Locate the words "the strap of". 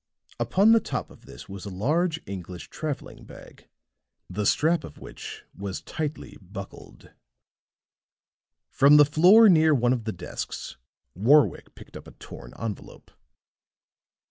4.27-4.97